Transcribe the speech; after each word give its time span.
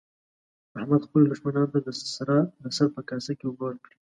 احمد 0.79 1.01
خپلو 1.07 1.23
دوښمنانو 1.29 1.71
ته 1.73 1.79
د 1.85 1.89
سره 2.75 2.85
په 2.95 3.01
کاسه 3.09 3.31
کې 3.37 3.45
اوبه 3.47 3.63
ورکړې. 3.65 3.95